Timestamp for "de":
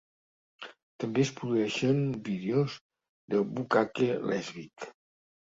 3.35-3.45